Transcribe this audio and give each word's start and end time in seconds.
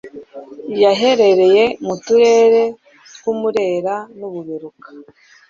Yahereye 0.83 1.63
mu 1.85 1.95
turere 2.03 2.61
tw' 3.15 3.29
u 3.31 3.33
Mulera 3.39 3.95
n' 4.17 4.25
u 4.27 4.29
Buberuka, 4.33 4.87